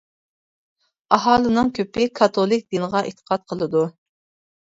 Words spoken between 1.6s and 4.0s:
كۆپى كاتولىك دىنىغا ئېتىقاد قىلىدۇ.